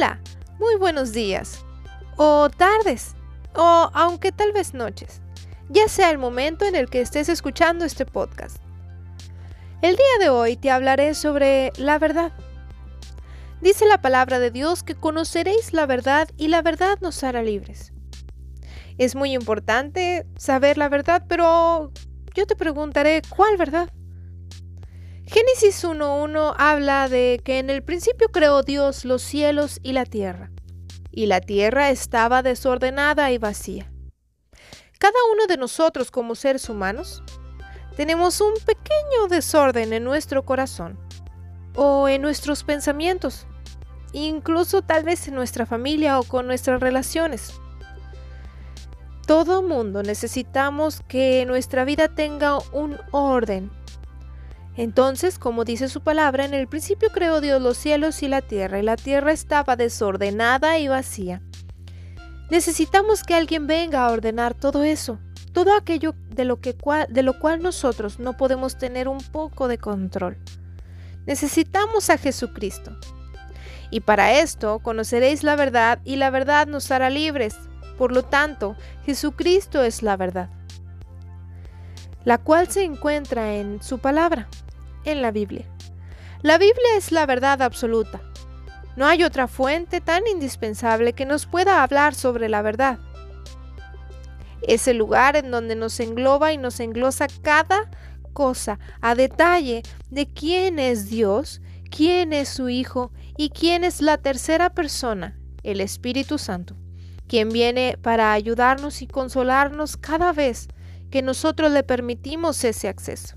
[0.00, 0.18] Hola,
[0.58, 1.62] muy buenos días,
[2.16, 3.14] o tardes,
[3.54, 5.20] o aunque tal vez noches,
[5.68, 8.56] ya sea el momento en el que estés escuchando este podcast.
[9.82, 12.32] El día de hoy te hablaré sobre la verdad.
[13.60, 17.92] Dice la palabra de Dios que conoceréis la verdad y la verdad nos hará libres.
[18.96, 21.92] Es muy importante saber la verdad, pero
[22.34, 23.90] yo te preguntaré, ¿cuál verdad?
[25.32, 30.50] Génesis 1.1 habla de que en el principio creó Dios los cielos y la tierra,
[31.12, 33.92] y la tierra estaba desordenada y vacía.
[34.98, 37.22] Cada uno de nosotros como seres humanos
[37.94, 40.98] tenemos un pequeño desorden en nuestro corazón
[41.76, 43.46] o en nuestros pensamientos,
[44.12, 47.52] incluso tal vez en nuestra familia o con nuestras relaciones.
[49.28, 53.70] Todo mundo necesitamos que nuestra vida tenga un orden
[54.76, 58.78] entonces, como dice su palabra, en el principio creó Dios los cielos y la tierra,
[58.78, 61.42] y la tierra estaba desordenada y vacía.
[62.50, 65.18] Necesitamos que alguien venga a ordenar todo eso,
[65.52, 66.76] todo aquello de lo, que
[67.08, 70.38] de lo cual nosotros no podemos tener un poco de control.
[71.26, 72.96] Necesitamos a Jesucristo.
[73.90, 77.56] Y para esto conoceréis la verdad y la verdad nos hará libres.
[77.98, 80.48] Por lo tanto, Jesucristo es la verdad
[82.24, 84.48] la cual se encuentra en su palabra,
[85.04, 85.66] en la Biblia.
[86.42, 88.20] La Biblia es la verdad absoluta.
[88.96, 92.98] No hay otra fuente tan indispensable que nos pueda hablar sobre la verdad.
[94.62, 97.90] Es el lugar en donde nos engloba y nos englosa cada
[98.32, 101.60] cosa a detalle de quién es Dios,
[101.90, 106.76] quién es su Hijo y quién es la tercera persona, el Espíritu Santo,
[107.26, 110.68] quien viene para ayudarnos y consolarnos cada vez
[111.10, 113.36] que nosotros le permitimos ese acceso.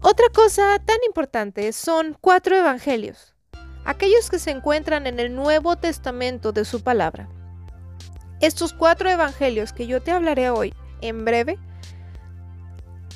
[0.00, 3.34] Otra cosa tan importante son cuatro evangelios,
[3.84, 7.28] aquellos que se encuentran en el Nuevo Testamento de su palabra.
[8.40, 11.58] Estos cuatro evangelios que yo te hablaré hoy en breve,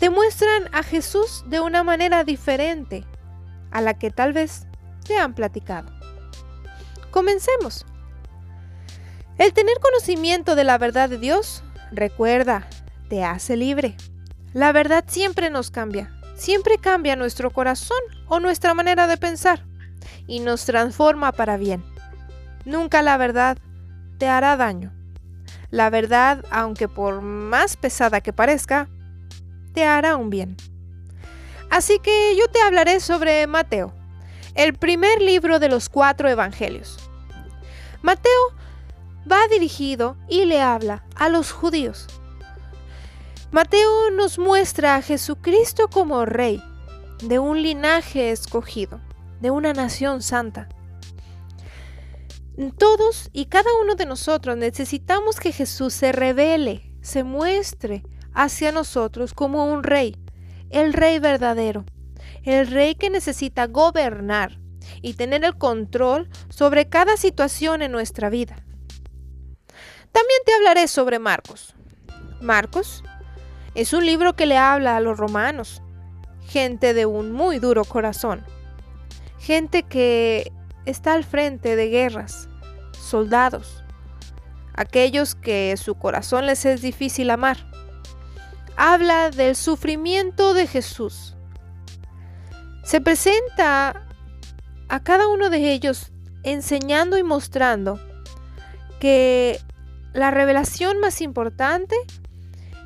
[0.00, 3.06] te muestran a Jesús de una manera diferente
[3.70, 4.66] a la que tal vez
[5.06, 5.92] te han platicado.
[7.12, 7.87] Comencemos.
[9.38, 12.66] El tener conocimiento de la verdad de Dios, recuerda,
[13.08, 13.96] te hace libre.
[14.52, 19.64] La verdad siempre nos cambia, siempre cambia nuestro corazón o nuestra manera de pensar
[20.26, 21.84] y nos transforma para bien.
[22.64, 23.58] Nunca la verdad
[24.18, 24.92] te hará daño.
[25.70, 28.88] La verdad, aunque por más pesada que parezca,
[29.72, 30.56] te hará un bien.
[31.70, 33.94] Así que yo te hablaré sobre Mateo,
[34.54, 36.98] el primer libro de los cuatro evangelios.
[38.02, 38.52] Mateo
[39.30, 42.06] va dirigido y le habla a los judíos
[43.52, 46.62] Mateo nos muestra a Jesucristo como rey
[47.22, 49.02] de un linaje escogido,
[49.42, 50.70] de una nación santa.
[52.78, 59.34] Todos y cada uno de nosotros necesitamos que Jesús se revele, se muestre hacia nosotros
[59.34, 60.16] como un rey,
[60.70, 61.84] el rey verdadero,
[62.44, 64.58] el rey que necesita gobernar
[65.02, 68.56] y tener el control sobre cada situación en nuestra vida.
[70.10, 71.74] También te hablaré sobre Marcos.
[72.40, 73.04] Marcos
[73.75, 75.83] es un libro que le habla a los romanos,
[76.47, 78.44] gente de un muy duro corazón,
[79.38, 80.53] gente que
[80.84, 82.49] está al frente de guerras,
[82.93, 83.82] soldados,
[84.75, 87.59] aquellos que su corazón les es difícil amar.
[88.77, 91.37] Habla del sufrimiento de Jesús.
[92.84, 94.06] Se presenta
[94.88, 96.12] a cada uno de ellos
[96.43, 98.00] enseñando y mostrando
[98.99, 99.61] que
[100.12, 101.97] la revelación más importante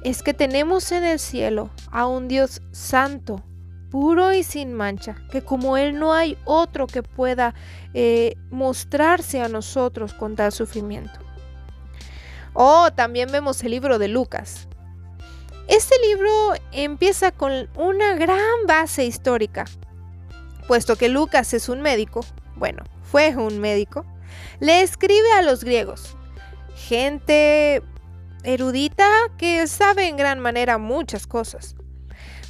[0.03, 3.43] es que tenemos en el cielo a un Dios santo,
[3.91, 7.55] puro y sin mancha, que como Él no hay otro que pueda
[7.95, 11.19] eh, mostrarse a nosotros con tal sufrimiento.
[12.53, 14.69] Oh, también vemos el libro de Lucas.
[15.69, 19.65] Este libro empieza con una gran base histórica,
[20.69, 24.07] puesto que Lucas es un médico, bueno, fue un médico,
[24.61, 26.17] le escribe a los griegos,
[26.77, 27.83] gente
[28.47, 31.75] erudita que sabe en gran manera muchas cosas.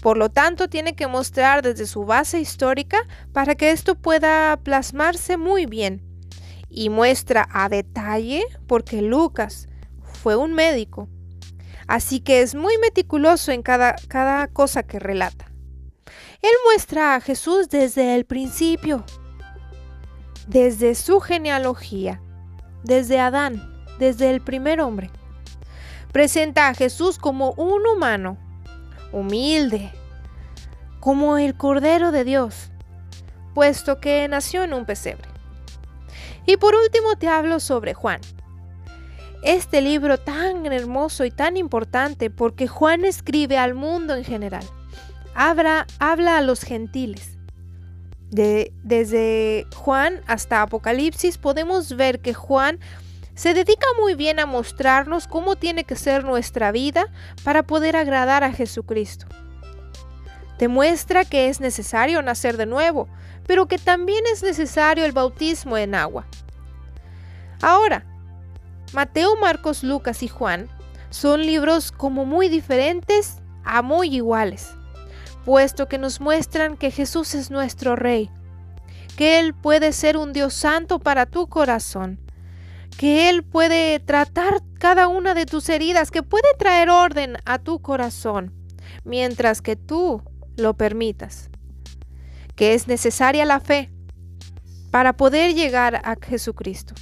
[0.03, 2.99] Por lo tanto, tiene que mostrar desde su base histórica
[3.33, 6.03] para que esto pueda plasmarse muy bien.
[6.69, 9.69] Y muestra a detalle porque Lucas
[10.03, 11.09] fue un médico.
[11.89, 15.51] Así que es muy meticuloso en cada, cada cosa que relata.
[16.43, 19.05] Él muestra a Jesús desde el principio,
[20.47, 22.21] desde su genealogía,
[22.85, 25.11] desde Adán, desde el primer hombre
[26.17, 28.39] presenta a Jesús como un humano,
[29.13, 29.93] humilde,
[30.99, 32.71] como el Cordero de Dios,
[33.53, 35.29] puesto que nació en un pesebre.
[36.47, 38.23] Y por último te hablo sobre Juan.
[39.43, 44.65] Este libro tan hermoso y tan importante porque Juan escribe al mundo en general.
[45.35, 47.37] Habla, habla a los gentiles.
[48.31, 52.81] De, desde Juan hasta Apocalipsis podemos ver que Juan
[53.37, 57.07] se dedica muy bien a mostrarnos cómo tiene que ser nuestra vida
[57.45, 59.27] para poder agradar a Jesucristo.
[60.59, 63.09] Demuestra que es necesario nacer de nuevo,
[63.47, 66.27] pero que también es necesario el bautismo en agua.
[67.61, 68.07] Ahora,
[68.95, 70.69] Mateo, Marcos, Lucas y Juan
[71.11, 74.71] son libros como muy diferentes a muy iguales,
[75.45, 78.31] puesto que nos muestran que Jesús es nuestro Rey,
[79.19, 82.19] que Él puede ser un Dios santo para tu corazón,
[82.97, 87.81] que Él puede tratar cada una de tus heridas, que puede traer orden a tu
[87.81, 88.53] corazón,
[89.05, 90.23] mientras que tú
[90.57, 91.51] lo permitas,
[92.55, 93.91] que es necesaria la fe
[94.91, 96.95] para poder llegar a Jesucristo.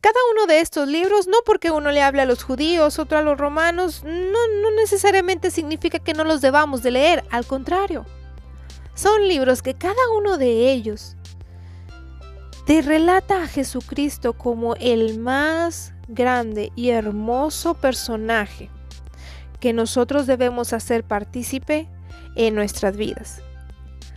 [0.00, 3.22] Cada uno de estos libros, no porque uno le hable a los judíos, otro a
[3.22, 4.12] los romanos, no,
[4.62, 8.06] no necesariamente significa que no los debamos de leer, al contrario.
[8.94, 11.17] Son libros que cada uno de ellos
[12.68, 18.68] te relata a Jesucristo como el más grande y hermoso personaje
[19.58, 21.88] que nosotros debemos hacer partícipe
[22.36, 23.40] en nuestras vidas.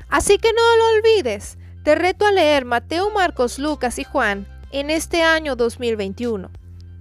[0.10, 4.90] Así que no lo olvides, te reto a leer Mateo, Marcos, Lucas y Juan en
[4.90, 6.52] este año 2021.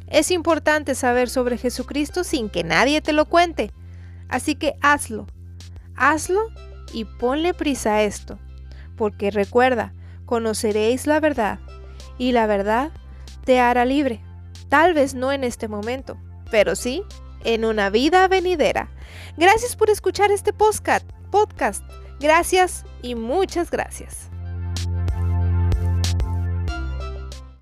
[0.06, 3.73] Es importante saber sobre Jesucristo sin que nadie te lo cuente,
[4.29, 5.26] así que hazlo,
[5.96, 6.43] hazlo
[6.93, 8.38] y ponle prisa a esto,
[8.96, 9.94] porque recuerda,
[10.31, 11.59] conoceréis la verdad
[12.17, 12.93] y la verdad
[13.44, 14.23] te hará libre.
[14.69, 16.19] Tal vez no en este momento,
[16.53, 17.03] pero sí
[17.43, 18.93] en una vida venidera.
[19.37, 21.85] Gracias por escuchar este podcast.
[22.21, 24.31] Gracias y muchas gracias.